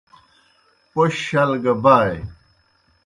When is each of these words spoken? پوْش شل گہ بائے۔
پوْش 0.91 1.13
شل 1.27 1.51
گہ 1.63 1.73
بائے۔ 1.83 2.17